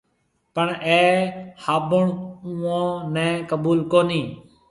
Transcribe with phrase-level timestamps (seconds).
[0.53, 1.01] پڻ اَي
[1.63, 2.05] هابُڻ
[2.45, 4.21] اُوئون نَي قبُول ڪونهي۔